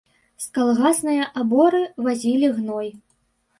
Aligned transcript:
З 0.45 0.55
калгаснае 0.57 1.27
аборы 1.43 1.83
вазілі 2.07 2.53
гной. 2.59 2.93